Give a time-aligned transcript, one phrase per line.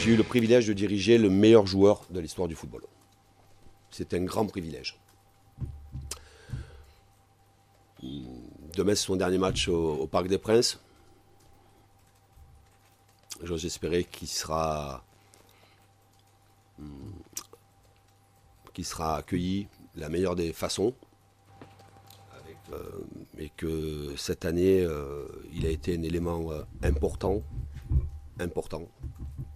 [0.00, 2.82] j'ai eu le privilège de diriger le meilleur joueur de l'histoire du football.
[3.90, 4.98] C'est un grand privilège.
[8.02, 10.80] Demain, c'est son dernier match au, Parc des Princes.
[13.42, 15.04] J'ose espérer qu'il sera,
[18.82, 20.94] sera accueilli de la meilleure des façons.
[22.72, 22.78] Euh,
[23.36, 27.42] et que cette année, euh, il a été un élément euh, important,
[28.38, 28.88] important,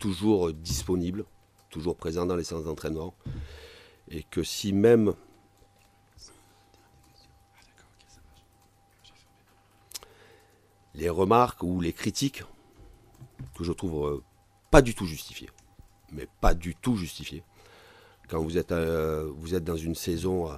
[0.05, 1.25] toujours disponible,
[1.71, 3.15] toujours présent dans les séances d'entraînement.
[4.11, 5.15] Et que si même
[10.95, 12.43] les remarques ou les critiques,
[13.57, 14.23] que je trouve
[14.71, 15.49] pas du tout justifiées,
[16.13, 17.43] mais pas du tout justifiées,
[18.29, 20.51] quand vous êtes, vous êtes dans une saison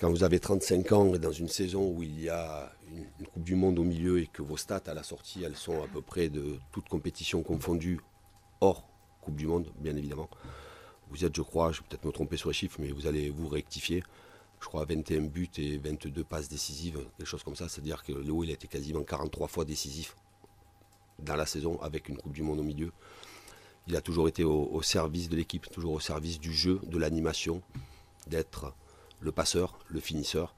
[0.00, 3.42] quand vous avez 35 ans et dans une saison où il y a une, Coupe
[3.42, 6.00] du Monde au milieu et que vos stats à la sortie, elles sont à peu
[6.00, 8.00] près de toute compétition confondue,
[8.62, 8.86] hors
[9.20, 10.28] Coupe du Monde, bien évidemment.
[11.10, 13.28] Vous êtes, je crois, je vais peut-être me tromper sur les chiffres, mais vous allez
[13.28, 14.02] vous rectifier.
[14.60, 17.68] Je crois 21 buts et 22 passes décisives, quelque chose comme ça.
[17.68, 20.16] C'est-à-dire que Léo, il a été quasiment 43 fois décisif
[21.18, 22.92] dans la saison avec une Coupe du Monde au milieu.
[23.88, 27.62] Il a toujours été au service de l'équipe, toujours au service du jeu, de l'animation,
[28.28, 28.72] d'être
[29.20, 30.54] le passeur, le finisseur.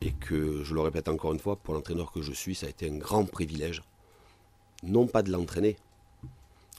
[0.00, 2.70] Et que, je le répète encore une fois, pour l'entraîneur que je suis, ça a
[2.70, 3.82] été un grand privilège,
[4.82, 5.76] non pas de l'entraîner,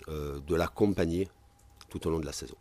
[0.08, 1.30] de l'accompagner
[1.90, 2.58] tout au long de la saison.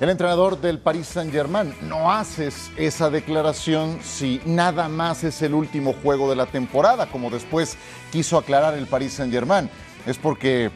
[0.00, 5.92] El entrenador del Paris Saint-Germain, no haces esa declaración si nada más es el último
[5.92, 7.76] juego de la temporada, como después
[8.10, 9.70] quiso aclarar el Paris Saint-Germain.
[10.04, 10.72] Es porque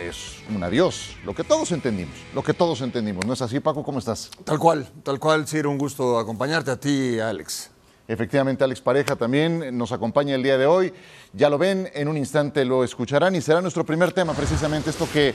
[0.00, 3.26] es un adiós, lo que todos entendimos, lo que todos entendimos.
[3.26, 3.84] ¿No es así, Paco?
[3.84, 4.30] ¿Cómo estás?
[4.44, 7.70] Tal cual, tal cual, sí, era un gusto acompañarte a ti, Alex.
[8.08, 10.92] Efectivamente, Alex Pareja también nos acompaña el día de hoy.
[11.32, 15.08] Ya lo ven, en un instante lo escucharán y será nuestro primer tema, precisamente esto
[15.12, 15.34] que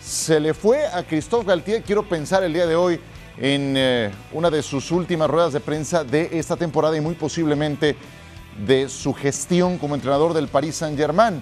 [0.00, 1.82] se le fue a Christophe Galtier.
[1.82, 3.00] Quiero pensar el día de hoy
[3.38, 7.96] en eh, una de sus últimas ruedas de prensa de esta temporada y muy posiblemente
[8.66, 11.40] de su gestión como entrenador del Paris Saint-Germain.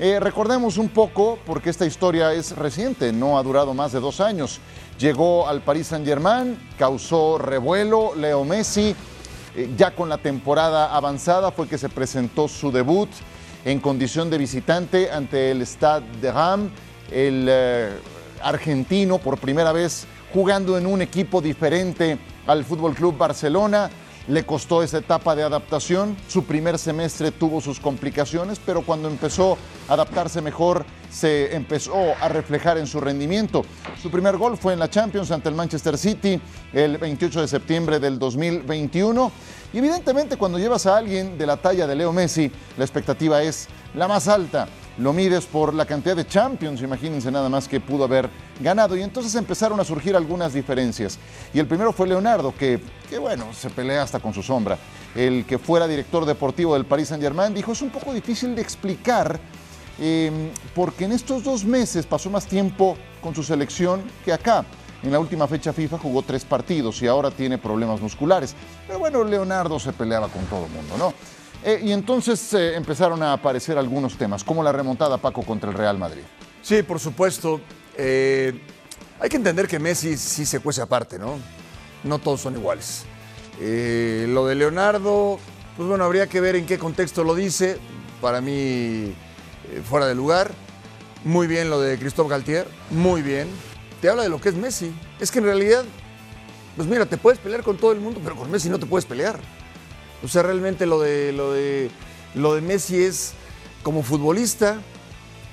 [0.00, 4.20] Eh, recordemos un poco, porque esta historia es reciente, no ha durado más de dos
[4.20, 4.60] años.
[4.98, 8.94] Llegó al Paris Saint-Germain, causó revuelo, Leo Messi,
[9.58, 13.08] eh, ya con la temporada avanzada fue que se presentó su debut
[13.64, 16.70] en condición de visitante ante el Stade de Ram,
[17.10, 17.90] el eh,
[18.40, 23.90] argentino por primera vez jugando en un equipo diferente al Fútbol Club Barcelona
[24.28, 26.16] le costó esa etapa de adaptación.
[26.28, 29.58] Su primer semestre tuvo sus complicaciones, pero cuando empezó
[29.88, 33.64] a adaptarse mejor, se empezó a reflejar en su rendimiento.
[34.00, 36.40] Su primer gol fue en la Champions ante el Manchester City
[36.72, 39.32] el 28 de septiembre del 2021.
[39.72, 43.68] Y evidentemente cuando llevas a alguien de la talla de Leo Messi, la expectativa es
[43.94, 44.68] la más alta
[44.98, 48.28] lo mides por la cantidad de Champions, imagínense nada más que pudo haber
[48.60, 48.96] ganado.
[48.96, 51.18] Y entonces empezaron a surgir algunas diferencias.
[51.54, 52.80] Y el primero fue Leonardo, que,
[53.20, 54.76] bueno, se pelea hasta con su sombra.
[55.14, 59.38] El que fuera director deportivo del Paris Saint-Germain dijo, es un poco difícil de explicar,
[60.00, 64.64] em, porque en estos dos meses pasó más tiempo con su selección que acá.
[65.04, 68.56] En la última fecha FIFA jugó tres partidos y ahora tiene problemas musculares.
[68.84, 71.37] Pero bueno, Leonardo se peleaba con todo el mundo, ¿no?
[71.64, 75.76] Eh, y entonces eh, empezaron a aparecer algunos temas, como la remontada Paco contra el
[75.76, 76.22] Real Madrid.
[76.62, 77.60] Sí, por supuesto.
[77.96, 78.60] Eh,
[79.20, 81.38] hay que entender que Messi sí se cuece aparte, ¿no?
[82.04, 83.04] No todos son iguales.
[83.58, 85.40] lo de Leonardo,
[85.76, 87.78] pues bueno, habría que ver en qué contexto lo dice.
[88.20, 89.14] Para mí,
[89.88, 90.52] fuera de lugar.
[91.24, 93.48] Muy bien lo de Christophe Galtier, muy bien.
[94.00, 94.92] Te habla de lo que es Messi.
[95.18, 95.84] Es que en realidad,
[96.76, 99.04] pues mira, te puedes pelear con todo el mundo, pero con Messi no te puedes
[99.04, 99.40] pelear.
[100.24, 101.90] O sea, realmente lo de, lo de,
[102.34, 103.32] lo de Messi es
[103.82, 104.78] como futbolista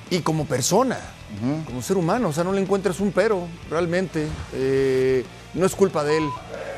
[0.09, 0.99] y como persona,
[1.65, 2.29] como ser humano.
[2.29, 4.27] O sea, no le encuentras un pero, realmente.
[4.53, 6.29] Eh, no es culpa de él.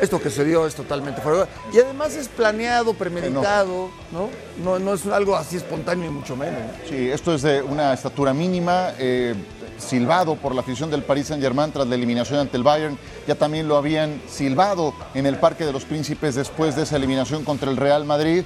[0.01, 1.47] Esto que se dio es totalmente fuera.
[1.73, 4.29] Y además es planeado, premeditado, ¿no?
[4.63, 6.59] No, no es algo así espontáneo y mucho menos.
[6.87, 8.93] Sí, esto es de una estatura mínima.
[8.99, 9.35] Eh,
[9.77, 12.97] silbado por la afición del Paris Saint-Germain tras la eliminación ante el Bayern.
[13.27, 17.43] Ya también lo habían silbado en el Parque de los Príncipes después de esa eliminación
[17.43, 18.43] contra el Real Madrid.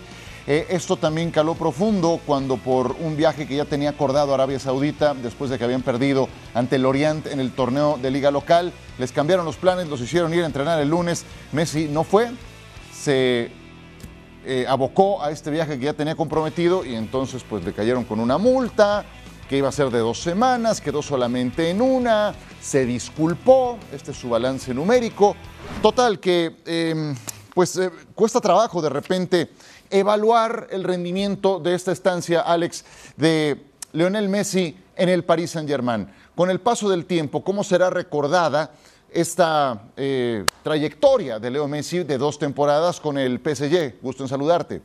[0.48, 5.14] Eh, esto también caló profundo cuando por un viaje que ya tenía acordado Arabia Saudita,
[5.14, 9.12] después de que habían perdido ante el Orient en el torneo de liga local, les
[9.12, 11.26] cambiaron los planes, los hicieron ir a entrenar el lunes.
[11.52, 12.32] Messi no fue,
[12.92, 13.52] se
[14.44, 18.20] eh, abocó a este viaje que ya tenía comprometido y entonces pues le cayeron con
[18.20, 19.06] una multa,
[19.48, 24.18] que iba a ser de dos semanas, quedó solamente en una, se disculpó, este es
[24.18, 25.36] su balance numérico.
[25.82, 27.14] Total, que em,
[27.54, 29.50] pues eh, cuesta trabajo de repente
[29.92, 32.86] evaluar el rendimiento de esta estancia, Alex,
[33.18, 33.62] de
[33.92, 36.08] Leonel Messi en el Paris Saint-Germain.
[36.36, 38.72] Con el paso del tiempo, ¿cómo será recordada
[39.12, 44.02] esta eh, trayectoria de Leo Messi de dos temporadas con el PSG?
[44.02, 44.82] Gusto en saludarte.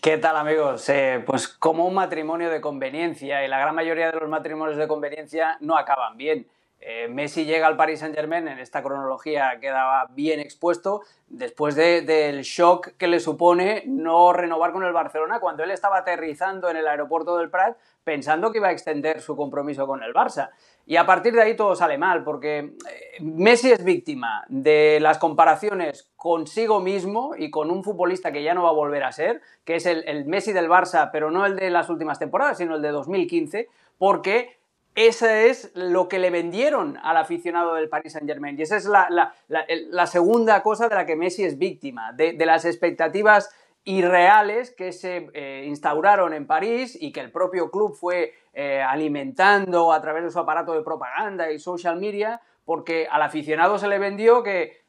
[0.00, 0.88] ¿Qué tal amigos?
[0.88, 4.88] Eh, pues como un matrimonio de conveniencia y la gran mayoría de los matrimonios de
[4.88, 6.46] conveniencia no acaban bien.
[6.80, 12.40] Eh, Messi llega al Paris Saint Germain, en esta cronología quedaba bien expuesto, después del
[12.42, 16.88] shock que le supone no renovar con el Barcelona cuando él estaba aterrizando en el
[16.88, 20.50] aeropuerto del Prat pensando que iba a extender su compromiso con el Barça.
[20.86, 25.18] Y a partir de ahí todo sale mal, porque eh, Messi es víctima de las
[25.18, 29.42] comparaciones consigo mismo y con un futbolista que ya no va a volver a ser,
[29.64, 32.82] que es el, Messi del Barça, pero no el de las últimas temporadas, sino el
[32.82, 33.68] de 2015,
[33.98, 34.58] porque
[34.94, 38.58] ese es lo que le vendieron al aficionado del Paris Saint Germain.
[38.58, 43.54] Y esa es la, segunda cosa de la que Messi es víctima, de, las expectativas
[43.84, 49.92] irreales que se eh, instauraron en París y que el propio club fue eh, alimentando
[49.92, 53.98] a través de su aparato de propaganda y social media, porque al aficionado se le
[53.98, 54.79] vendió que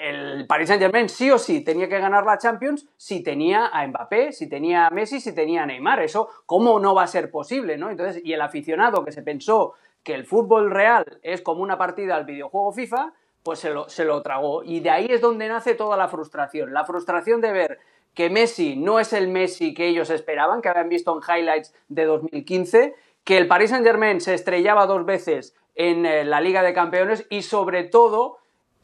[0.00, 3.86] el Paris Saint Germain sí o sí tenía que ganar la Champions si tenía a
[3.86, 6.02] Mbappé, si tenía a Messi, si tenía a Neymar.
[6.02, 7.76] Eso, ¿cómo no va a ser posible?
[7.76, 7.90] ¿no?
[7.90, 12.16] Entonces, y el aficionado que se pensó que el fútbol real es como una partida
[12.16, 13.12] al videojuego FIFA,
[13.42, 14.64] pues se lo, se lo tragó.
[14.64, 16.72] Y de ahí es donde nace toda la frustración.
[16.72, 17.78] La frustración de ver
[18.14, 22.04] que Messi no es el Messi que ellos esperaban, que habían visto en highlights de
[22.06, 22.94] 2015,
[23.24, 27.26] que el Paris Saint Germain se estrellaba dos veces en eh, la Liga de Campeones
[27.30, 28.38] y sobre todo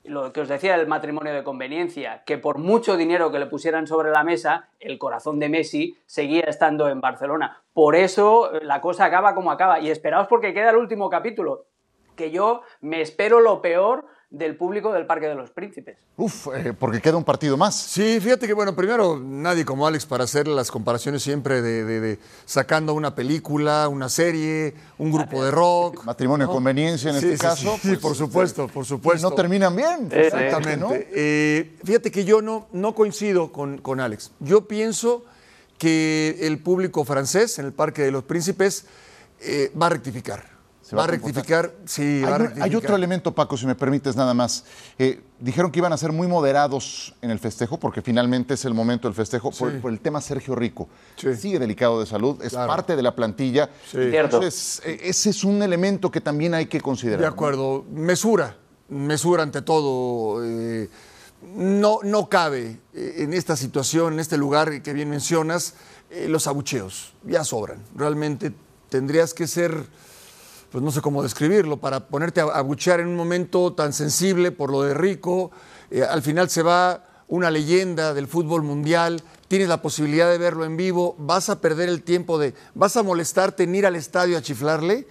[0.08, 3.86] lo que os decía del matrimonio de conveniencia, que por mucho dinero que le pusieran
[3.86, 7.62] sobre la mesa, el corazón de Messi seguía estando en Barcelona.
[7.72, 9.80] Por eso eh, la cosa acaba como acaba.
[9.80, 11.66] Y esperaos porque queda el último capítulo,
[12.16, 15.96] que yo me espero lo peor del público del Parque de los Príncipes.
[16.16, 17.76] Uf, eh, porque queda un partido más.
[17.76, 22.94] Sí, fíjate que, bueno, primero, nadie como Alex para hacer las comparaciones siempre de, sacando
[22.94, 26.04] una película, una serie, un grupo de rock.
[26.04, 27.78] Matrimonio de conveniencia en este caso.
[27.80, 29.30] Sí, pues, por supuesto, por supuesto.
[29.30, 30.08] no terminan bien.
[30.10, 31.08] Exactamente.
[31.14, 34.32] Eh, fíjate que yo no, no coincido con, con Alex.
[34.40, 35.24] Yo pienso
[35.78, 38.86] que el público francés en el Parque de los Príncipes
[39.40, 40.55] eh, va a rectificar
[40.94, 42.68] va, a rectificar, sí, hay, va a rectificar.
[42.68, 44.64] Hay otro elemento, Paco, si me permites nada más.
[44.98, 48.74] Eh, dijeron que iban a ser muy moderados en el festejo, porque finalmente es el
[48.74, 50.88] momento del festejo, por, el tema Sergio Rico.
[51.16, 53.70] Sigue delicado de salud, es parte de la plantilla.
[53.92, 57.20] Entonces, e, ese es un elemento que también hay que considerar.
[57.20, 57.84] De acuerdo.
[57.90, 58.56] Mesura,
[58.88, 60.44] mesura ante todo.
[60.44, 60.88] Eh,
[61.54, 65.74] no, no cabe eh, en esta situación, en este lugar que bien mencionas,
[66.28, 67.14] los abucheos.
[67.24, 67.82] Ya sobran.
[67.96, 68.52] Realmente
[68.88, 69.86] tendrías que ser
[70.70, 74.70] pues no sé cómo describirlo, para ponerte a buchear en un momento tan sensible por
[74.70, 75.50] lo de Rico.
[75.90, 80.64] Eh, al final se va una leyenda del fútbol mundial, tienes la posibilidad de verlo
[80.64, 84.38] en vivo, vas a perder el tiempo de, vas a molestarte en ir al estadio
[84.38, 85.06] a chiflarle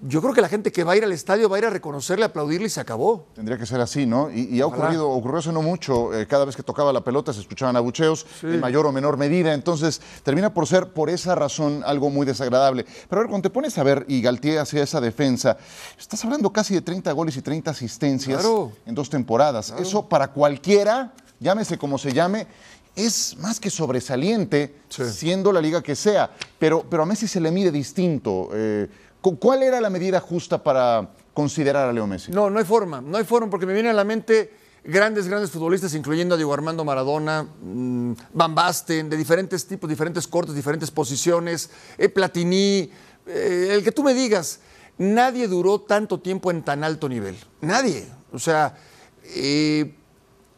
[0.00, 1.70] yo creo que la gente que va a ir al estadio va a ir a
[1.70, 3.26] reconocerle, aplaudirle y se acabó.
[3.34, 4.30] Tendría que ser así, ¿no?
[4.30, 7.40] Y, ha ocurrido, ocurrió hace no mucho, eh, cada vez que tocaba la pelota se
[7.40, 12.10] escuchaban abucheos, en mayor o menor medida, entonces termina por ser por esa razón algo
[12.10, 12.84] muy desagradable.
[13.08, 15.56] Pero a ver, cuando te pones a ver, y Galtier hacía esa defensa,
[15.98, 18.46] estás hablando casi de 30 goles y 30 asistencias
[18.86, 19.74] en dos temporadas.
[19.78, 22.46] Eso para cualquiera, llámese como se llame,
[22.94, 27.52] es más que sobresaliente, siendo la liga que sea, pero, pero a Messi se le
[27.52, 28.48] mide distinto.
[28.52, 28.88] Eh,
[29.20, 32.32] ¿Cuál era la medida justa para considerar a Leo Messi?
[32.32, 34.52] No, no hay forma, no hay forma, porque me vienen a la mente
[34.84, 40.26] grandes, grandes futbolistas, incluyendo a Diego Armando Maradona, mm, Van Basten, de diferentes tipos, diferentes
[40.26, 42.90] cortes, diferentes posiciones, eh, Platini,
[43.26, 44.60] eh, el que tú me digas,
[44.96, 48.06] nadie duró tanto tiempo en tan alto nivel, nadie.
[48.32, 48.76] O sea,
[49.24, 49.94] eh,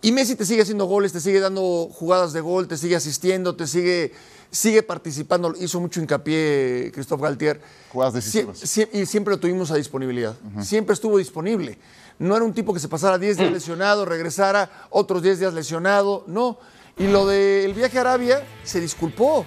[0.03, 3.57] y Messi te sigue haciendo goles, te sigue dando jugadas de gol, te sigue asistiendo,
[3.57, 4.13] te sigue
[4.51, 7.61] sigue participando, hizo mucho hincapié Christophe Galtier.
[7.93, 8.79] Jugadas decisivas.
[8.93, 11.79] y siempre lo tuvimos a disponibilidad, siempre estuvo disponible.
[12.19, 16.25] No era un tipo que se pasara 10 días lesionado, regresara otros 10 días lesionado,
[16.27, 16.59] no.
[16.99, 19.47] Y lo del viaje a Arabia, se disculpó,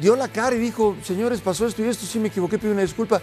[0.00, 2.82] dio la cara y dijo, señores, pasó esto y esto, sí me equivoqué, pido una
[2.82, 3.20] disculpa.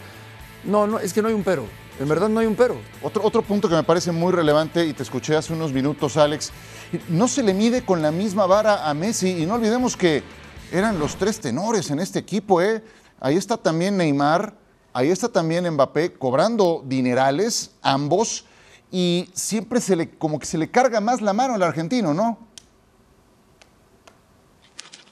[0.64, 1.66] No, no, es que no hay un pero.
[2.00, 2.78] En verdad no hay un pero.
[3.02, 6.52] Otro, otro punto que me parece muy relevante, y te escuché hace unos minutos, Alex,
[7.10, 9.44] no se le mide con la misma vara a Messi.
[9.44, 10.24] Y no olvidemos que
[10.72, 12.84] eran los tres tenores en este equipo, ¿eh?
[13.20, 14.54] Ahí está también Neymar,
[14.94, 18.46] ahí está también Mbappé, cobrando dinerales, ambos,
[18.92, 22.38] y siempre se le, como que se le carga más la mano al argentino, ¿no?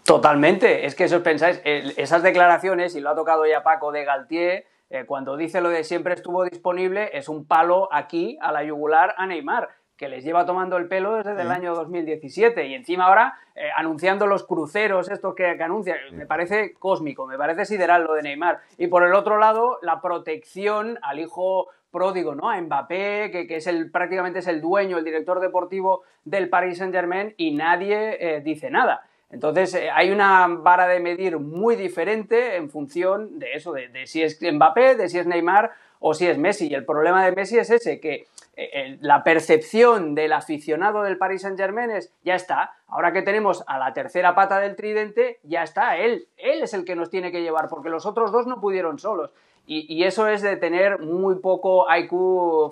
[0.04, 4.66] Totalmente, es que eso pensáis, esas declaraciones, y lo ha tocado ya Paco de Galtier,
[4.90, 9.14] eh, cuando dice lo de siempre estuvo disponible, es un palo aquí a la yugular
[9.18, 13.34] a Neymar que les lleva tomando el pelo desde el año 2017 y encima ahora
[13.56, 15.98] eh, anunciando los cruceros estos que, que anuncian.
[16.12, 18.60] Me parece cósmico, me parece sideral lo de Neymar.
[18.78, 22.50] Y por el otro lado, la protección al hijo pródigo, ¿no?
[22.50, 26.94] A Mbappé, que, es el, prácticamente es el dueño, el director deportivo del Paris Saint
[26.94, 29.07] Germain y nadie eh, dice nada.
[29.30, 34.24] Entonces eh, hay una vara de medir muy diferente en función de eso, de, si
[34.24, 36.68] es Mbappé, de si es Neymar o si es Messi.
[36.68, 41.42] Y el problema de Messi es ese, que eh, la percepción del aficionado del Paris
[41.42, 45.64] Saint Germain es, ya está, ahora que tenemos a la tercera pata del tridente, ya
[45.64, 48.62] está, él, él es el que nos tiene que llevar, porque los otros dos no
[48.62, 49.32] pudieron solos.
[49.70, 52.10] Y, eso es de tener muy poco IQ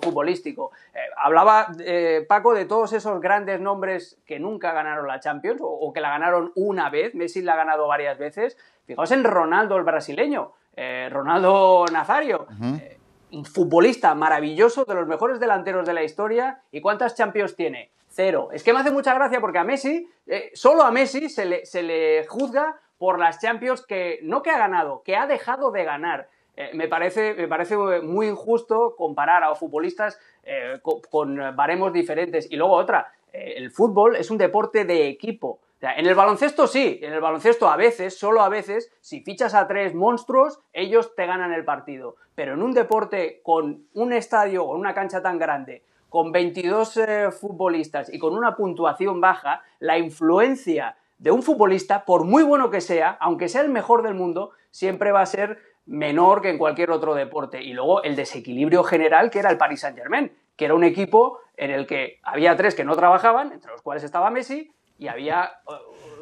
[0.02, 0.72] futbolístico.
[0.94, 5.92] Eh, hablaba eh, Paco de todos esos grandes nombres que nunca ganaron la Champions o,
[5.92, 7.14] que la ganaron una vez.
[7.14, 8.56] Messi la ha ganado varias veces.
[8.86, 10.52] Fijaos en Ronaldo, el brasileño,
[11.10, 12.46] Ronaldo Nazario
[13.32, 16.62] un futbolista maravilloso, de los mejores delanteros de la historia.
[16.70, 17.90] ¿Y cuántas Champions tiene?
[18.08, 18.48] Cero.
[18.52, 21.66] Es que me hace mucha gracia porque a Messi, eh, solo a Messi se le,
[21.66, 25.84] se le, juzga por las Champions que no que ha ganado, que ha dejado de
[25.84, 26.28] ganar.
[26.56, 32.50] Eh, me, parece, me parece muy injusto comparar a futbolistas eh, con, baremos diferentes.
[32.50, 37.12] Y luego otra, el fútbol es un deporte de equipo en el baloncesto sí, en
[37.12, 41.52] el baloncesto a veces, solo a veces, si fichas a tres monstruos, ellos te ganan
[41.52, 42.16] el partido.
[42.34, 47.30] Pero en un deporte con un estadio o una cancha tan grande, con 22 eh,
[47.30, 52.80] futbolistas y con una puntuación baja, la influencia de un futbolista, por muy bueno que
[52.80, 56.90] sea, aunque sea el mejor del mundo, siempre va a ser menor que en cualquier
[56.90, 57.62] otro deporte.
[57.62, 61.38] Y luego el desequilibrio general que era el Paris Saint Germain, que era un equipo
[61.56, 65.44] en el que había tres que no trabajaban, entre los cuales estaba Messi, y había
[65.68, 65.72] eh,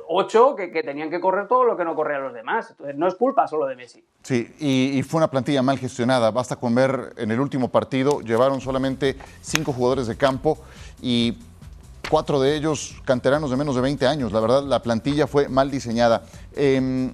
[0.08, 2.70] ocho que, tenían que correr todo lo que no corrían los demás.
[2.70, 4.04] Entonces no es culpa solo de Messi.
[4.22, 6.30] Sí, y, fue una plantilla mal gestionada.
[6.30, 10.58] Basta con ver en el último partido, llevaron solamente cinco jugadores de campo
[11.00, 11.38] y
[12.10, 14.32] cuatro de ellos canteranos de menos de 20 años.
[14.32, 16.22] La verdad, la plantilla fue mal diseñada.
[16.54, 17.10] Em,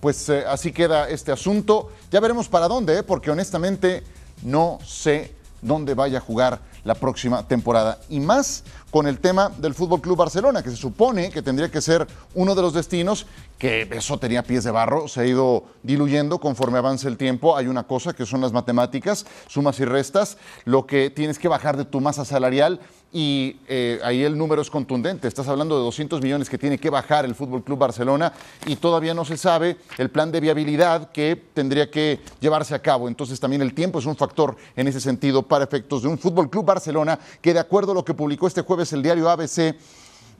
[0.00, 1.90] pues eh, así queda este asunto.
[2.10, 3.02] Ya veremos para dónde, ¿eh?
[3.02, 4.02] porque honestamente
[4.42, 7.98] no sé dónde vaya a jugar la próxima temporada.
[8.08, 11.80] Y más con el tema del Fútbol Club Barcelona, que se supone que tendría que
[11.80, 13.26] ser uno de los destinos,
[13.58, 17.56] que eso tenía pies de barro, se ha ido diluyendo conforme avanza el tiempo.
[17.56, 21.76] Hay una cosa que son las matemáticas, sumas y restas, lo que tienes que bajar
[21.76, 22.80] de tu masa salarial
[23.12, 25.28] y eh, ahí el número es contundente.
[25.28, 28.32] Estás hablando de 200 millones que tiene que bajar el Fútbol Club Barcelona
[28.66, 33.08] y todavía no se sabe el plan de viabilidad que tendría que llevarse a cabo.
[33.08, 36.50] Entonces también el tiempo es un factor en ese sentido para efectos de un Fútbol
[36.50, 39.74] Club Barcelona que de acuerdo a lo que publicó este jueves el diario ABC,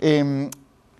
[0.01, 0.51] em,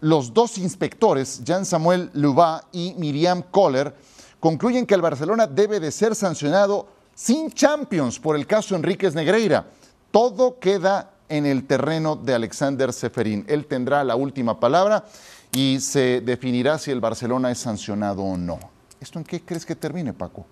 [0.01, 3.95] los dos inspectores, Jean Samuel Lubá y Miriam Kohler,
[4.41, 9.67] concluyen que el Barcelona debe de ser sancionado sin Champions por el caso Enríquez Negreira.
[10.11, 13.45] Todo queda en el terreno de Alexander Seferín.
[13.49, 15.05] Él tendrá la última palabra
[15.53, 18.59] y se definirá si el Barcelona es sancionado o no.
[19.01, 20.47] ¿Esto en qué crees que termine, Paco?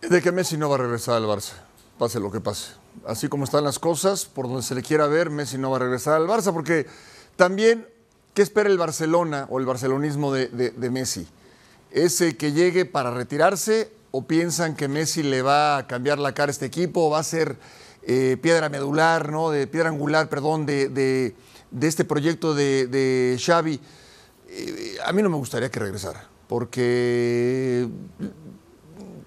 [0.00, 1.52] De que Messi no va a regresar al Barça,
[1.98, 2.72] pase lo que pase.
[3.06, 5.80] Así como están las cosas, por donde se le quiera ver, Messi no va a
[5.80, 6.86] regresar al Barça, porque
[7.36, 7.86] también,
[8.34, 11.26] ¿qué espera el Barcelona o el barcelonismo de, de Messi?
[11.90, 16.50] ¿Ese que llegue para retirarse o piensan que Messi le va a cambiar la cara
[16.50, 17.56] a este equipo o va a ser
[18.06, 19.50] eh, piedra medular, ¿no?
[19.50, 21.34] de piedra angular, perdón, de, de,
[21.86, 23.80] este proyecto de, de Xavi,
[24.48, 27.88] eh, a mí no me gustaría que regresara, porque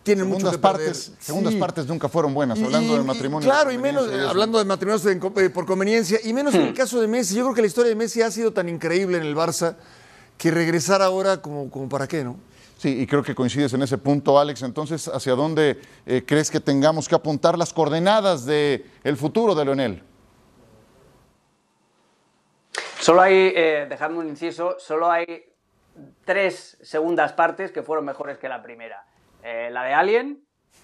[0.03, 3.49] tienen segundas mucho partes, Segundas partes nunca fueron buenas, hablando de matrimonio.
[3.49, 6.75] Claro, y menos hablando de matrimonios eh, por conveniencia, y menos en el hmm.
[6.75, 7.35] caso de Messi.
[7.35, 9.75] Yo creo que la historia de Messi ha sido tan increíble en el Barça
[10.37, 12.37] que regresar ahora como, como para qué, ¿no?
[12.77, 14.61] Sí, y creo que coincides en ese punto, Alex.
[14.61, 19.65] Entonces, ¿hacia dónde eh, crees que tengamos que apuntar las coordenadas del el futuro de
[19.65, 20.03] Leonel?
[22.99, 25.45] Solo hay, eh, dejadme un inciso, solo hay
[26.23, 29.05] tres segundas partes que fueron mejores que la primera.
[29.41, 30.43] Eh, la de Alien,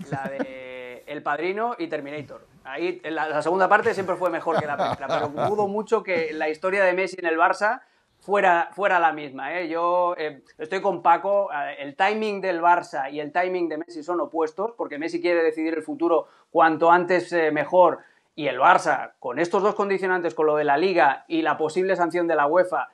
[0.10, 2.48] la de El Padrino y Terminator.
[2.64, 6.34] Ahí, la, la, segunda parte siempre fue mejor que la primera, pero dudo mucho que
[6.34, 7.82] la historia de Messi en el Barça
[8.24, 9.60] fuera, fuera la misma.
[9.60, 9.68] ¿eh?
[9.68, 14.01] Yo eh, estoy con Paco, eh, el timing del Barça y el timing de Messi
[14.01, 18.00] son opuestos, porque Messi quiere decidir el futuro cuanto antes mejor,
[18.36, 21.96] y el Barça, con estos dos condicionantes, con lo de la liga y la posible
[21.96, 22.89] sanción de la UEFA,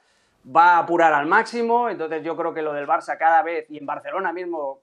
[0.55, 3.77] va a apurar al máximo, entonces yo creo que lo del Barça cada vez, y
[3.77, 4.79] en Barcelona mismo,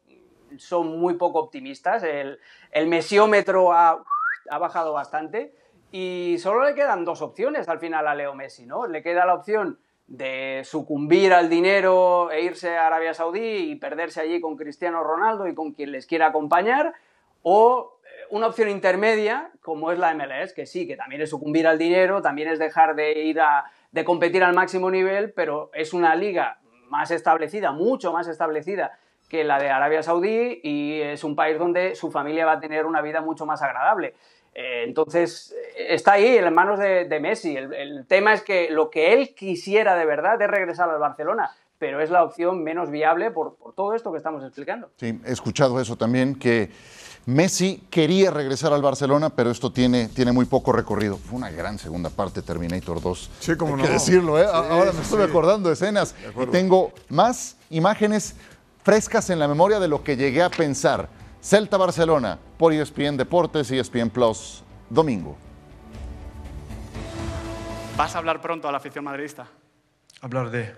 [0.56, 2.38] son muy poco optimistas, el,
[2.70, 4.02] el mesiómetro ha,
[4.50, 5.54] ha bajado bastante,
[5.92, 8.86] y solo le quedan dos opciones al final a Leo Messi, ¿no?
[8.86, 14.20] Le queda la opción de sucumbir al dinero e irse a Arabia Saudí y perderse
[14.20, 16.94] allí con Cristiano Ronaldo y con quien les quiera acompañar,
[17.42, 17.92] o,
[18.30, 22.22] una opción intermedia, como es la MLS, que sí, que también es sucumbir al dinero,
[22.22, 26.58] también es dejar de ir a de competir al máximo nivel, pero es una liga
[26.90, 28.98] más establecida, mucho más establecida
[29.30, 32.84] que la de Arabia Saudí y es un país donde su familia va a tener
[32.84, 34.14] una vida mucho más agradable.
[34.58, 37.54] Eh, entonces, está ahí en manos de, Messi.
[37.56, 42.00] El, tema es que lo que él quisiera de verdad es regresar al Barcelona, pero
[42.00, 44.88] es la opción menos viable por, por todo esto que estamos explicando.
[44.96, 46.70] Sí, he escuchado eso también, que
[47.26, 51.18] Messi quería regresar al Barcelona, pero esto tiene, tiene muy poco recorrido.
[51.18, 53.30] Fue una gran segunda parte, Terminator 2.
[53.40, 53.84] Sí, como Hay no.
[53.84, 54.46] que decirlo, ¿eh?
[54.50, 56.14] Ahora me estoy acordando de escenas.
[56.40, 58.36] Y tengo más imágenes
[58.84, 61.10] frescas en la memoria de lo que llegué a pensar.
[61.46, 65.36] Celta Barcelona, por ESPN Deportes y ESPN Plus, domingo.
[67.96, 69.46] ¿Vas a hablar pronto a la afición madridista?
[70.22, 70.74] Hablar de.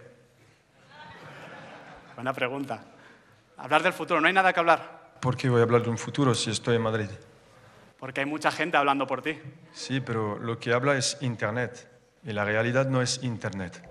[2.16, 2.84] Buena pregunta.
[3.56, 5.14] Hablar del futuro, no hay nada que hablar.
[5.22, 7.08] ¿Por qué voy a hablar de un futuro si estoy en Madrid?
[7.98, 9.40] Porque hay mucha gente hablando por ti.
[9.72, 11.88] Sí, pero lo que habla es Internet
[12.22, 13.82] y la realidad no es Internet.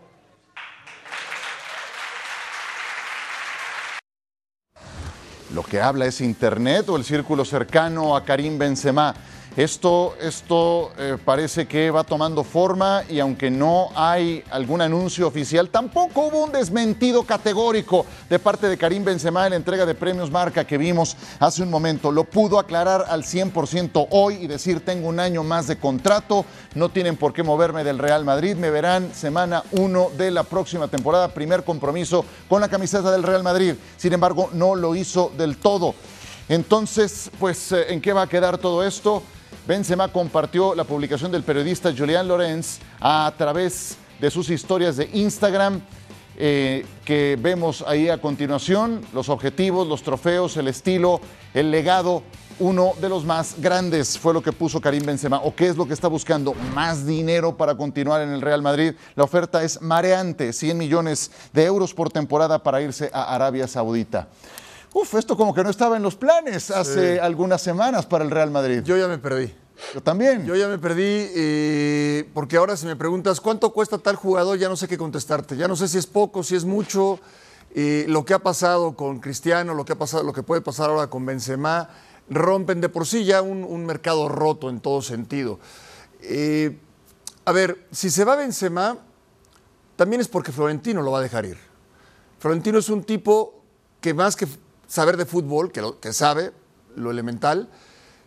[5.57, 9.15] Lo que habla es Internet o el círculo cercano a Karim Benzema.
[9.57, 15.69] Esto, esto eh, parece que va tomando forma y aunque no hay algún anuncio oficial,
[15.69, 20.29] tampoco hubo un desmentido categórico de parte de Karim Benzema en la entrega de premios
[20.29, 22.11] Marca que vimos hace un momento.
[22.11, 26.45] Lo pudo aclarar al 100% hoy y decir tengo un año más de contrato,
[26.75, 30.87] no tienen por qué moverme del Real Madrid, me verán semana 1 de la próxima
[30.87, 33.73] temporada, primer compromiso con la camiseta del Real Madrid.
[33.97, 35.95] Sin embargo, no lo hizo del todo.
[36.47, 39.23] Entonces, pues, eh, ¿en qué va a quedar todo esto?
[39.67, 45.81] Benzema compartió la publicación del periodista Julián Lorenz a través de sus historias de Instagram
[46.37, 51.19] eh, que vemos ahí a continuación, los objetivos, los trofeos, el estilo,
[51.53, 52.23] el legado.
[52.59, 55.41] Uno de los más grandes fue lo que puso Karim Benzema.
[55.43, 56.53] ¿O qué es lo que está buscando?
[56.73, 58.93] Más dinero para continuar en el Real Madrid.
[59.15, 64.29] La oferta es mareante, 100 millones de euros por temporada para irse a Arabia Saudita.
[64.99, 68.49] Uf, esto como que no estaba en los planes hace algunas semanas para el Real
[68.49, 68.81] Madrid.
[68.83, 69.53] Yo ya me perdí.
[69.93, 70.43] Yo también.
[70.43, 74.67] Yo ya me perdí eh, porque ahora si me preguntas cuánto cuesta tal jugador, ya
[74.67, 75.55] no sé qué contestarte.
[75.55, 77.19] Ya no sé si es poco, si es mucho.
[77.75, 80.89] Eh, lo que ha pasado con Cristiano, lo que, ha pasado, lo que puede pasar
[80.89, 81.89] ahora con Benzema,
[82.27, 85.59] rompen de por sí ya un, un mercado roto en todo sentido.
[86.23, 86.75] Eh,
[87.45, 88.97] a ver, si se va Benzema,
[89.95, 91.59] también es porque Florentino lo va a dejar ir.
[92.39, 93.61] Florentino es un tipo
[94.01, 94.47] que más que
[94.87, 96.51] saber de fútbol, que, lo, que sabe
[96.95, 97.69] lo elemental,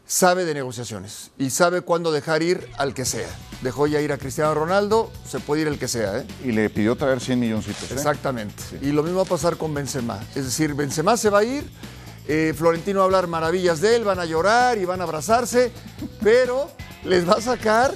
[0.07, 3.29] sabe de negociaciones y sabe cuándo dejar ir al que sea.
[3.63, 6.19] Dejó ya ir a Cristiano Ronaldo, se puede ir el que sea.
[6.19, 6.27] ¿eh?
[6.45, 7.91] Y le pidió traer 100 milloncitos.
[7.91, 7.95] ¿eh?
[7.95, 8.63] Exactamente.
[8.83, 10.21] Y lo mismo va a pasar con Benzema.
[10.35, 11.65] Es decir, Benzema se va a ir,
[12.27, 15.71] eh, Florentino va a hablar maravillas de él, van a llorar y van a abrazarse,
[16.23, 16.71] pero
[17.05, 17.95] les va a sacar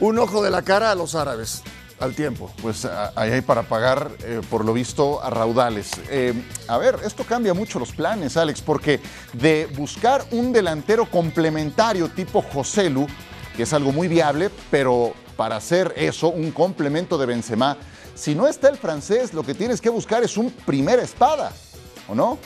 [0.00, 1.62] un ojo de la cara a los árabes
[2.02, 2.50] al tiempo.
[2.60, 5.90] Pues ahí hay para pagar, eh, por lo visto, a raudales.
[6.10, 6.34] Eh,
[6.68, 9.00] a ver, esto cambia mucho los planes, Alex, porque
[9.32, 13.06] de buscar un delantero complementario tipo Joselu,
[13.56, 17.76] que es algo muy viable, pero para hacer eso, un complemento de Benzema,
[18.14, 21.52] si no está el francés, lo que tienes que buscar es un primera espada,
[22.08, 22.38] ¿o no?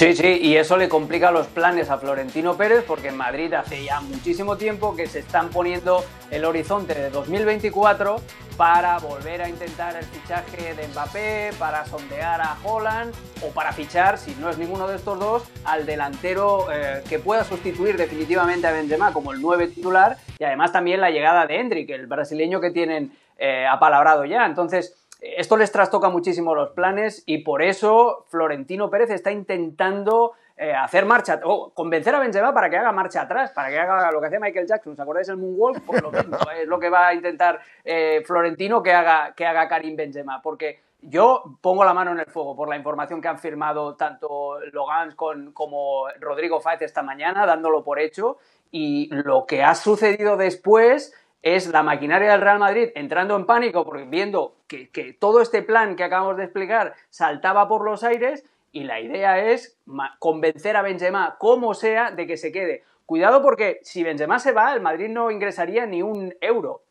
[0.00, 3.84] Sí, sí, y eso le complica los planes a Florentino Pérez porque en Madrid hace
[3.84, 8.16] ya muchísimo tiempo que se están poniendo el horizonte de 2024
[8.56, 13.12] para volver a intentar el fichaje de Mbappé, para sondear a Holland
[13.46, 17.44] o para fichar, si no es ninguno de estos dos, al delantero eh, que pueda
[17.44, 21.90] sustituir definitivamente a Benzema como el 9 titular y además también la llegada de Hendrik,
[21.90, 24.46] el brasileño que tienen eh, apalabrado ya.
[24.46, 30.74] Entonces, esto les trastoca muchísimo los planes y por eso Florentino Pérez está intentando eh,
[30.74, 34.20] hacer marcha, o convencer a Benzema para que haga marcha atrás, para que haga lo
[34.20, 34.92] que hacía Michael Jackson.
[34.92, 35.82] ¿Os acordáis el Moonwalk?
[35.86, 39.68] Pues lo mismo, es lo que va a intentar eh, Florentino que haga, que haga
[39.68, 43.38] Karim Benzema, porque yo pongo la mano en el fuego por la información que han
[43.38, 48.36] firmado tanto Logan como Rodrigo Fáez esta mañana, dándolo por hecho,
[48.70, 53.84] y lo que ha sucedido después es la maquinaria del Real Madrid entrando en pánico
[53.84, 58.84] porque viendo que, todo este plan que acabamos de explicar saltaba por los aires y
[58.84, 59.76] la idea es
[60.18, 62.84] convencer a Benzema como sea de que se quede.
[63.04, 66.82] Cuidado porque si Benzema se va, el Madrid no ingresaría ni un euro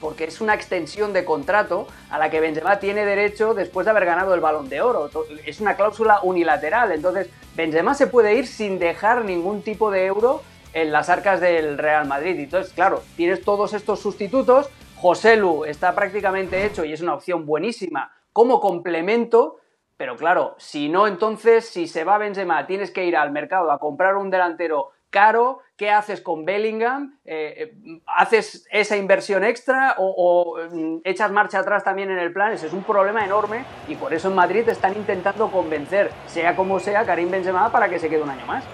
[0.00, 4.04] porque es una extensión de contrato a la que Benzema tiene derecho después de haber
[4.04, 5.08] ganado el Balón de Oro.
[5.46, 10.42] Es una cláusula unilateral, entonces Benzema se puede ir sin dejar ningún tipo de euro
[10.74, 12.36] en las arcas del Real Madrid.
[12.36, 14.70] Entonces, claro, tienes todos estos sustitutos.
[15.02, 19.58] José Lu está prácticamente hecho y es una opción buenísima como complemento,
[19.96, 23.78] Pero claro, si no, entonces, si se va Benzema, tienes que ir al mercado a
[23.78, 27.18] comprar un delantero caro, ¿qué haces con Bellingham?
[27.24, 32.52] Eh, eh, ¿Haces esa inversión extra o, mm, echas marcha atrás también en el plan?
[32.52, 36.80] Ese es un problema enorme y por eso en Madrid están intentando convencer, sea como
[36.80, 38.64] sea, Karim Benzema para que se quede un año más.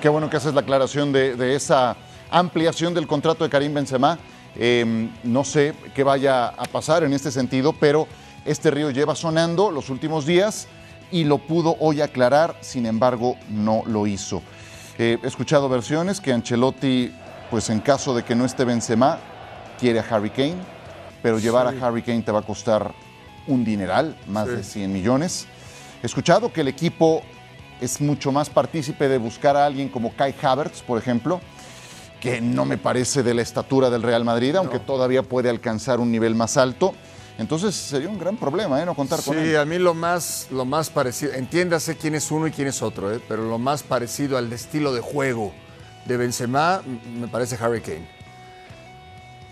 [0.00, 1.96] Qué, bueno que haces la aclaración de, esa
[2.30, 4.18] ampliación del contrato de Karim Benzema.
[4.56, 8.06] Em, no sé qué vaya a pasar en este sentido, pero
[8.44, 10.68] este río lleva sonando los últimos días
[11.10, 14.42] y lo pudo hoy aclarar, sin embargo no lo hizo.
[14.98, 17.12] he escuchado versiones que Ancelotti,
[17.50, 19.18] pues en caso de que no esté Benzema,
[19.78, 20.56] quiere a Harry Kane,
[21.22, 22.92] pero llevar a Harry Kane te va a costar
[23.46, 25.46] un dineral, más de 100 millones.
[26.02, 27.22] He escuchado que el equipo
[27.80, 31.40] es mucho más partícipe de buscar a alguien como Kai Havertz, por ejemplo,
[32.20, 36.10] que no me parece de la estatura del Real Madrid, aunque todavía puede alcanzar un
[36.10, 36.94] nivel más alto.
[37.38, 38.84] Entonces sería un gran problema, ¿eh?
[38.84, 39.50] No contar con él.
[39.50, 42.82] Sí, a mí lo más, lo más parecido, entiéndase quién es uno y quién es
[42.82, 43.20] otro, ¿eh?
[43.28, 45.52] pero lo más parecido al estilo de juego
[46.04, 48.08] de Benzema me parece Harry Kane.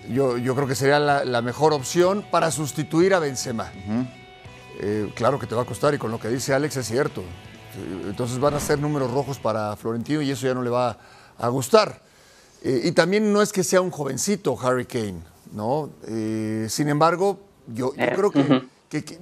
[0.09, 3.71] Yo, yo creo que sería la, mejor opción para sustituir a Benzema.
[4.81, 7.23] Eh, claro que te va a costar y con lo que dice Alex es cierto.
[8.05, 10.99] Entonces van a ser números rojos para Florentino y eso ya no le va
[11.39, 12.06] a gustar.
[12.63, 15.21] Eh, y también no es que sea un jovencito Harry Kane,
[15.53, 15.91] ¿no?
[16.09, 19.19] Eh, sin embargo, yo, eh, creo que,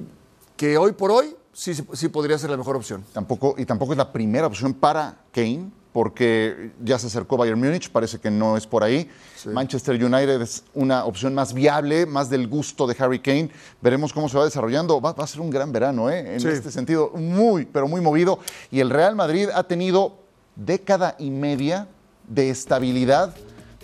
[0.56, 3.04] que, hoy por hoy sí, sí podría ser la mejor opción.
[3.12, 7.88] Tampoco, y tampoco es la primera opción para Kane, porque ya se acercó Bayern Múnich,
[7.88, 9.08] parece que no es por ahí.
[9.46, 13.50] Manchester United es una opción más viable, más del gusto de Harry Kane.
[13.80, 15.00] Veremos cómo se va desarrollando.
[15.00, 16.34] Va, a ser un gran verano, ¿eh?
[16.34, 18.40] en este sentido, muy, pero muy movido.
[18.72, 20.18] Y el Real Madrid ha tenido
[20.56, 21.86] década y media
[22.28, 23.34] de estabilidad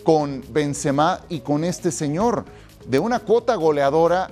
[0.04, 2.44] con Benzema y con este señor,
[2.86, 4.30] de una cuota goleadora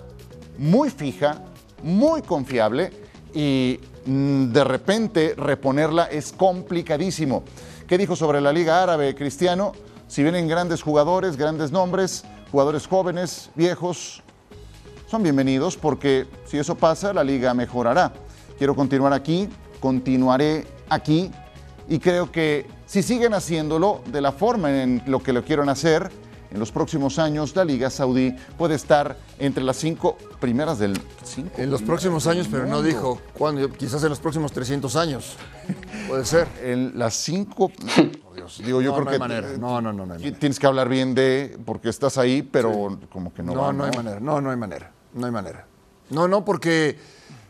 [0.57, 1.43] muy fija,
[1.83, 2.91] muy confiable
[3.35, 7.45] y mm, de repente reponerla es complicadísimo.
[7.87, 9.73] ¿Qué dijo sobre la Liga Árabe, Cristiano?
[10.09, 14.23] Si vienen grandes jugadores, grandes nombres, jugadores jóvenes, viejos,
[15.07, 18.13] son bienvenidos porque si eso pasa, la liga mejorará.
[18.59, 19.49] Quiero continuar aquí,
[19.81, 21.31] continuaré aquí
[21.89, 26.11] y creo que si siguen haciéndolo de la forma en lo que lo quieren hacer,
[26.51, 30.99] en los próximos años la Liga Saudí puede estar entre las cinco primeras del...
[31.23, 35.37] Cinco en los próximos años, pero no dijo cuándo, quizás en los próximos 300 años.
[36.09, 36.49] Puede ser.
[36.63, 37.71] En las cinco...
[38.35, 39.59] Dios, digo, yo creo que...
[39.59, 41.59] No, no, no, no Tienes que hablar bien de...
[41.67, 44.93] porque estás ahí, pero como que no No, no hay manera, no, no hay manera,
[45.13, 45.67] no hay manera.
[46.09, 46.97] No, no, porque,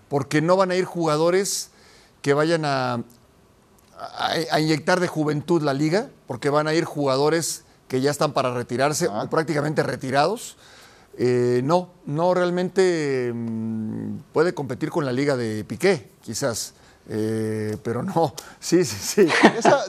[0.08, 1.70] porque no van a ir jugadores
[2.22, 3.04] que vayan a,
[3.98, 8.54] a, inyectar de juventud la liga, porque van a ir jugadores que ya están para
[8.54, 10.56] retirarse o prácticamente retirados.
[11.20, 16.74] Eh, no, no realmente mm, puede competir con la liga de Piqué, quizás.
[17.10, 19.28] Eh, pero no, sí, sí, sí.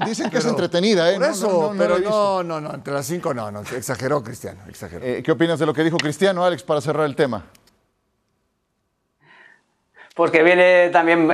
[0.06, 1.16] dicen que es entretenida, ¿eh?
[1.16, 5.06] Por eso, pero no, no, no, entre las cinco no, no, exageró Cristiano, exageró.
[5.06, 7.46] Eh, ¿Qué opinas de lo que dijo Cristiano, Alex, para cerrar el tema?
[10.20, 11.30] Pues que viene también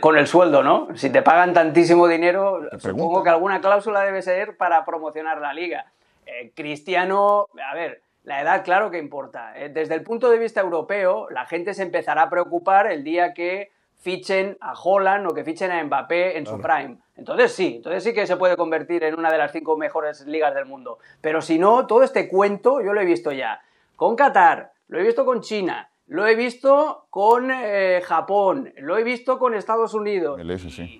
[0.00, 0.88] con el sueldo, ¿no?
[0.96, 5.86] Si te pagan tantísimo dinero, supongo que alguna cláusula debe ser para promocionar la liga.
[6.26, 9.54] Eh, Cristiano, a ver, la edad claro que importa.
[9.56, 13.32] Eh, desde el punto de vista europeo, la gente se empezará a preocupar el día
[13.32, 16.98] que fichen a Holland o que fichen a Mbappé en su prime.
[17.16, 20.54] Entonces sí, entonces sí que se puede convertir en una de las cinco mejores ligas
[20.54, 20.98] del mundo.
[21.22, 23.62] Pero si no, todo este cuento yo lo he visto ya.
[23.96, 29.02] Con Qatar, lo he visto con China, lo he visto con eh, Japón, lo he
[29.02, 30.38] visto con Estados Unidos.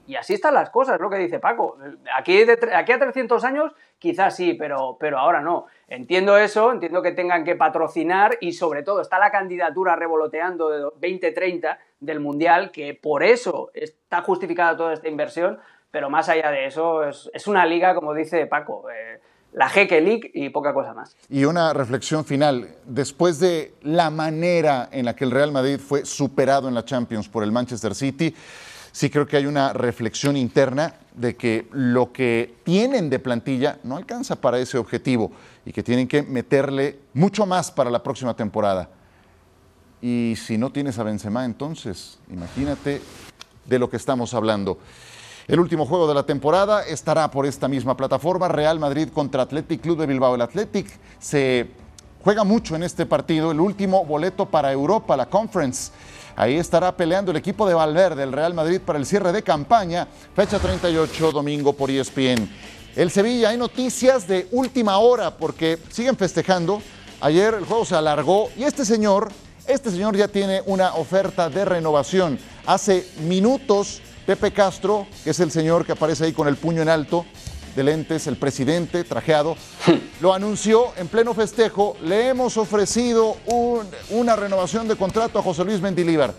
[0.07, 1.77] y, así están las cosas, es lo que dice Paco.
[2.17, 5.67] Aquí, aquí a 300 años quizás sí, pero, pero ahora no.
[5.87, 10.79] Entiendo eso, entiendo que tengan que patrocinar y sobre todo está la candidatura revoloteando de
[10.79, 15.59] 2030 del Mundial, que por eso está justificada toda esta inversión,
[15.91, 18.89] pero más allá de eso es, una liga, como dice Paco.
[18.89, 19.21] Eh,
[19.53, 21.17] la Jeque League y poca cosa más.
[21.29, 22.77] Y una reflexión final.
[22.87, 27.29] Después de la manera en la que el Real Madrid fue superado en la Champions
[27.29, 28.35] por el Manchester City,
[28.93, 33.97] sí creo que hay una reflexión interna de que lo que tienen de plantilla no
[33.97, 35.33] alcanza para ese objetivo
[35.67, 38.89] y que tienen que meterle mucho más para la próxima temporada.
[40.01, 43.01] Y si no tienes a Benzema, entonces imagínate
[43.67, 44.79] de lo que estamos hablando.
[45.49, 49.81] El último juego de la temporada estará por esta misma plataforma, Real Madrid contra Athletic
[49.81, 50.37] Club de Bilbao.
[50.37, 50.87] El Athletic
[51.19, 51.69] se
[52.23, 55.91] juega mucho en este partido, el último boleto para Europa, la Conference.
[56.37, 60.07] Ahí estará peleando el equipo de Valverde, el Real Madrid, para el cierre de campaña,
[60.37, 62.49] fecha 38, domingo por ESPN.
[62.95, 66.81] El Sevilla, hay noticias de última hora porque siguen festejando.
[67.21, 69.31] Ayer el juego se alargó y este señor,
[69.67, 75.51] este señor ya tiene una oferta de renovación Hace minutos, Pepe Castro, que es el
[75.51, 77.25] señor que aparece ahí con el puño en alto,
[77.75, 79.57] de lentes, el presidente trajeado,
[80.21, 81.97] lo anunció en pleno festejo.
[82.03, 86.35] Le hemos ofrecido un- una renovación de contrato a José Luis Mendilíbar.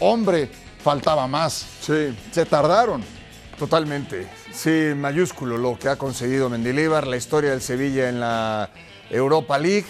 [0.00, 0.50] Hombre,
[0.82, 1.66] faltaba más.
[1.82, 3.02] Sí, Se tardaron.
[3.58, 4.26] totalmente.
[4.52, 8.70] Sí, mayúsculo lo que ha conseguido Mendilibar, la historia del Sevilla en la
[9.10, 9.86] Europa League.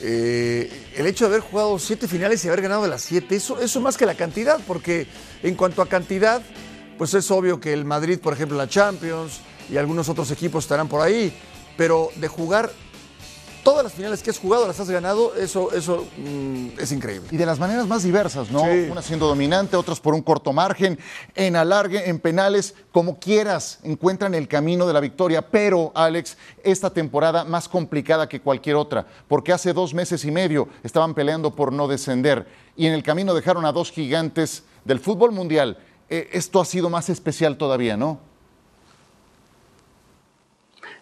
[0.00, 3.60] Eh, el hecho de haber jugado siete finales y haber ganado de las siete, eso,
[3.60, 5.06] eso más que la cantidad, porque
[5.42, 6.42] en cuanto a cantidad,
[6.98, 10.88] pues es obvio que el Madrid, por ejemplo, la Champions y algunos otros equipos estarán
[10.88, 11.32] por ahí,
[11.76, 12.70] pero de jugar
[13.64, 17.28] todas las finales que has jugado las has ganado, eso, eso mm, es increíble.
[17.32, 18.60] Y de las maneras más diversas, ¿no?
[18.60, 18.88] Sí.
[18.90, 20.98] Unas siendo dominante, otras por un corto margen,
[21.34, 25.50] en alargue, en penales, como quieras, encuentran el camino de la victoria.
[25.50, 30.68] Pero, Alex, esta temporada más complicada que cualquier otra, porque hace dos meses y medio
[30.82, 35.32] estaban peleando por no descender y en el camino dejaron a dos gigantes del fútbol
[35.32, 35.78] mundial.
[36.14, 38.20] Eh, esto ha sido más especial todavía, ¿no?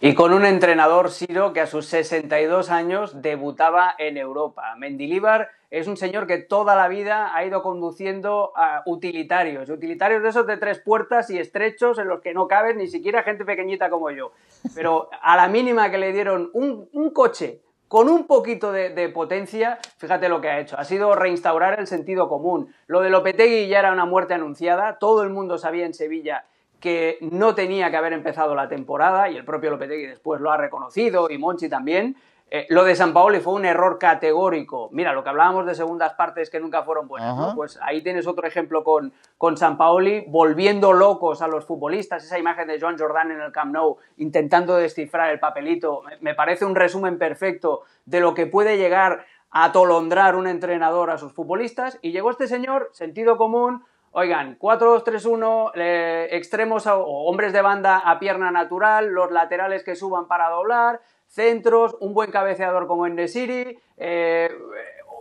[0.00, 4.74] Y con un entrenador, Siro, que a sus 62 años debutaba en Europa.
[4.78, 10.30] Mendilíbar es un señor que toda la vida ha ido conduciendo a utilitarios, utilitarios de
[10.30, 13.90] esos de tres puertas y estrechos en los que no cabe ni siquiera gente pequeñita
[13.90, 14.32] como yo.
[14.74, 17.60] Pero a la mínima que le dieron un coche
[17.92, 20.78] con un poquito de, potencia, fíjate lo que ha hecho.
[20.78, 22.72] Ha sido reinstaurar el sentido común.
[22.86, 26.46] Lo de Lopetegui ya era una muerte anunciada, todo el mundo sabía en Sevilla
[26.80, 30.56] que no tenía que haber empezado la temporada y el propio Lopetegui después lo ha
[30.56, 32.16] reconocido y Monchi también.
[32.54, 34.90] Eh, lo de San Paoli fue un error categórico.
[34.92, 37.34] Mira, lo que hablábamos de segundas partes que nunca fueron buenas.
[37.54, 42.38] Pues ahí tienes otro ejemplo con, con San Paoli, volviendo locos a los futbolistas, esa
[42.38, 46.66] imagen de Joan Jordan en el Camp Nou intentando descifrar el papelito, me- me parece
[46.66, 51.98] un resumen perfecto de lo que puede llegar a atolondrar un entrenador a sus futbolistas.
[52.02, 53.82] Y llegó este señor, sentido común,
[54.14, 59.94] Oigan, 4-2-3-1, eh, extremos a- o hombres de banda a pierna natural, los laterales que
[59.96, 61.00] suban para doblar,
[61.32, 64.50] centros, un buen cabeceador como en Nesiri, eh,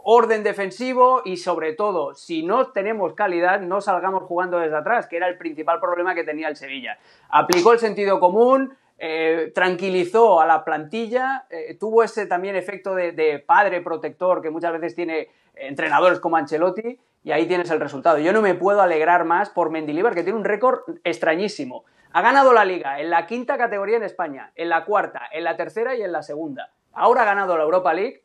[0.03, 5.15] orden defensivo y sobre todo, si no tenemos calidad, no salgamos jugando desde atrás, que
[5.15, 6.97] era el principal problema que tenía el Sevilla.
[7.29, 13.13] Aplicó el sentido común, eh, tranquilizó a la plantilla, eh, tuvo ese también efecto de,
[13.13, 18.17] de padre protector que muchas veces tiene entrenadores como Ancelotti y ahí tienes el resultado.
[18.17, 21.85] Yo no me puedo alegrar más por Mendilibar, que tiene un récord extrañísimo.
[22.13, 25.55] Ha ganado la liga en la quinta categoría en España, en la cuarta, en la
[25.55, 26.71] tercera y en la segunda.
[26.93, 28.23] Ahora ha ganado la Europa League,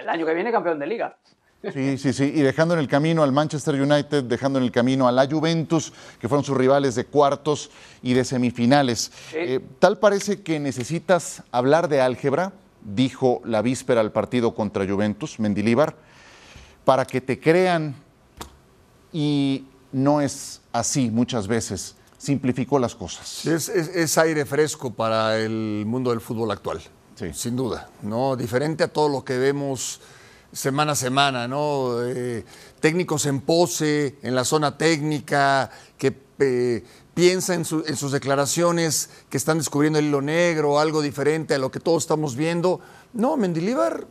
[0.00, 1.16] el año que viene campeón de liga.
[1.72, 2.32] Sí, sí, sí.
[2.34, 5.92] Y dejando en el camino al Manchester United, dejando en el camino a la Juventus,
[6.18, 7.70] que fueron sus rivales de cuartos
[8.02, 9.12] y de semifinales.
[9.34, 12.52] Eh, tal parece que necesitas hablar de álgebra,
[12.82, 15.96] dijo la víspera al partido contra Juventus, Mendilíbar,
[16.84, 17.94] para que te crean.
[19.12, 21.96] Y no es así muchas veces.
[22.18, 23.46] Simplificó las cosas.
[23.46, 26.80] Es, es- es aire fresco para el mundo del fútbol actual,
[27.16, 27.30] Sí.
[27.32, 28.36] sin duda, ¿no?
[28.36, 30.00] Diferente a todo lo que vemos
[30.52, 32.02] semana a semana, ¿no?
[32.04, 32.44] Eh,
[32.80, 39.10] técnicos en pose, en la zona técnica, que eh, piensa en, su- en sus declaraciones
[39.28, 42.80] que están descubriendo el hilo negro, algo diferente a lo que todos estamos viendo.
[43.12, 44.06] No, Mendilíbar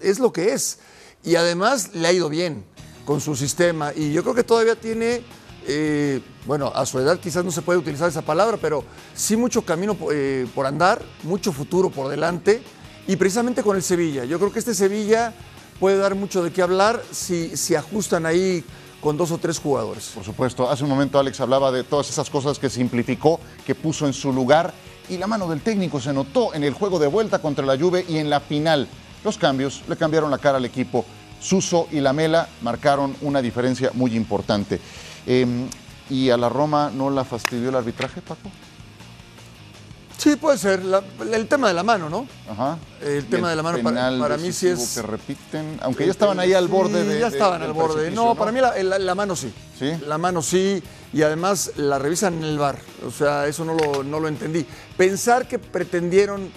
[0.00, 0.78] es lo que es.
[1.22, 2.64] Y además le ha ido bien
[3.10, 3.92] con su sistema.
[3.96, 5.24] Y yo creo que todavía tiene,
[5.66, 8.84] eh, bueno, a su edad quizás no se puede utilizar esa palabra, pero
[9.16, 12.62] sí mucho camino eh, por andar, mucho futuro por delante.
[13.08, 14.24] Y precisamente con el Sevilla.
[14.26, 15.34] Yo creo que este Sevilla
[15.80, 18.64] puede dar mucho de qué hablar si, si ajustan ahí
[19.00, 20.12] con dos o tres jugadores.
[20.14, 24.06] Por supuesto, hace un momento Alex hablaba de todas esas cosas que simplificó, que puso
[24.06, 24.72] en su lugar
[25.08, 28.04] y la mano del técnico se notó en el juego de vuelta contra la Juve
[28.08, 28.86] y en la final.
[29.24, 31.04] Los cambios le cambiaron la cara al equipo.
[31.40, 34.80] Suso y Lamela marcaron una diferencia muy importante.
[35.26, 35.46] Eh,
[36.10, 38.50] ¿Y a la Roma no la fastidió el arbitraje, Paco?
[40.18, 40.84] Sí, puede ser.
[40.84, 42.26] La- el tema de la mano, ¿no?
[42.50, 42.76] Ajá.
[43.00, 46.52] El tema de la mano para- mí sí es- que repiten, aunque ya estaban ahí
[46.52, 47.20] al borde Sí, de.
[47.20, 48.10] Ya estaban al borde.
[48.10, 49.50] No, para mí la, la- la mano sí.
[49.78, 49.92] ¿Sí?
[50.06, 50.82] La mano sí.
[51.14, 52.78] Y además la revisan en el bar.
[53.06, 54.66] O sea, eso no lo, no lo entendí.
[54.96, 56.50] Pensar que pretendieron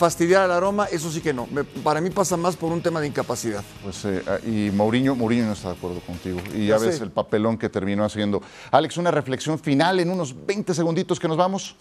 [0.00, 1.46] fastidiar al aroma, eso sí que no.
[1.48, 3.62] Me- para mí pasa más por un tema de incapacidad.
[3.84, 6.40] Pues, eh, y Mourinho, Mourinho no está de acuerdo contigo.
[6.54, 7.04] Y ya Ya ves sé.
[7.04, 8.40] el papelón que terminó haciendo.
[8.70, 11.76] Alex, una reflexión final en unos 20 segunditos que nos vamos.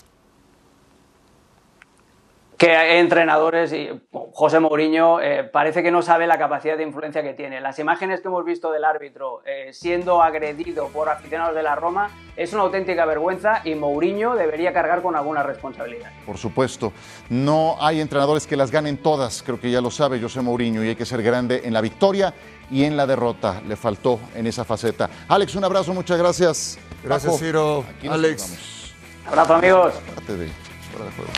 [2.60, 7.24] Que hay entrenadores y José Mourinho eh, parece que no sabe la capacidad de influencia
[7.24, 7.62] que tiene.
[7.62, 12.12] Las imágenes que hemos visto del árbitro eh, siendo agredido por aficionados de la Roma
[12.36, 16.12] es una auténtica vergüenza y Mourinho debería cargar con alguna responsabilidad.
[16.26, 16.92] Por supuesto,
[17.30, 20.90] no hay entrenadores que las ganen todas, creo que ya lo sabe José Mourinho y
[20.90, 22.34] hay que ser grande en la victoria
[22.70, 23.62] y en la derrota.
[23.66, 25.10] Le faltó en esa faceta.
[25.30, 26.78] Alex, un abrazo, muchas gracias.
[27.06, 27.86] Gracias, Paco, Ciro.
[27.98, 28.94] aquí Alex.
[29.26, 29.94] Abrazo amigos.
[30.14, 30.50] Parte de
[30.92, 31.32] fuera de juego.